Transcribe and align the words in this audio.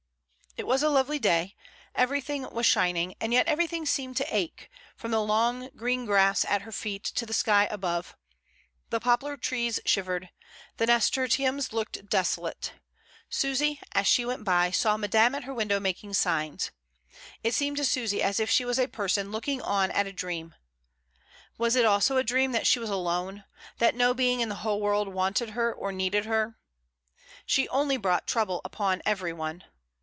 It 0.57 0.67
was 0.67 0.83
a 0.83 0.89
lovely 0.89 1.17
day; 1.17 1.55
everything 1.95 2.41
was 2.51 2.65
shining, 2.65 3.15
and 3.21 3.31
yet 3.31 3.47
everything 3.47 3.85
seemed 3.85 4.17
to 4.17 4.35
ache, 4.35 4.69
from 4.97 5.11
the 5.11 5.21
long, 5.21 5.69
green 5.77 6.05
grass 6.05 6.43
at 6.43 6.63
her 6.63 6.73
feet 6.73 7.05
to 7.05 7.25
the 7.25 7.33
sky 7.33 7.67
above; 7.71 8.17
the 8.89 8.99
poplar 8.99 9.37
trees 9.37 9.79
shivered; 9.85 10.29
the 10.75 10.87
nasturtiums 10.87 11.71
looked 11.71 12.09
desolate. 12.09 12.73
Susy, 13.29 13.79
as 13.93 14.05
she 14.07 14.25
went 14.25 14.43
by, 14.43 14.71
saw 14.71 14.97
Madame 14.97 15.35
at 15.35 15.45
her 15.45 15.53
window 15.53 15.77
AFTERWARDS. 15.79 16.21
121 16.25 16.49
making 16.51 16.57
signs. 16.59 16.71
It 17.45 17.55
seemed 17.55 17.77
to 17.77 17.85
Susy 17.85 18.21
as 18.21 18.37
if 18.37 18.49
she 18.49 18.65
was 18.65 18.77
a 18.77 18.87
person 18.89 19.31
looking 19.31 19.61
on 19.61 19.89
at 19.91 20.05
a 20.05 20.11
dream. 20.11 20.53
Was 21.57 21.77
it 21.77 21.85
also 21.85 22.17
a 22.17 22.25
dream 22.25 22.51
that 22.51 22.67
she 22.67 22.77
was 22.77 22.89
alone— 22.89 23.45
that 23.79 23.95
no 23.95 24.13
being 24.13 24.41
in 24.41 24.49
the 24.49 24.55
whole 24.63 24.81
world 24.81 25.07
wanted 25.07 25.51
her 25.51 25.73
or 25.73 25.93
needed 25.93 26.25
her? 26.25 26.59
She 27.45 27.69
only 27.69 27.95
brought 27.95 28.27
trouble 28.27 28.59
upon 28.65 29.01
every 29.05 29.31
one. 29.31 29.63